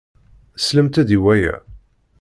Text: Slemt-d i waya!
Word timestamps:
Slemt-d 0.65 1.09
i 1.17 1.17
waya! 1.23 1.55